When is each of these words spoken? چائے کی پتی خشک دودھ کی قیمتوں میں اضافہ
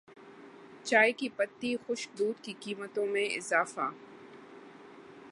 چائے 0.83 1.11
کی 1.11 1.29
پتی 1.29 1.75
خشک 1.87 2.17
دودھ 2.19 2.41
کی 2.43 2.53
قیمتوں 2.59 3.05
میں 3.07 3.27
اضافہ 3.37 3.89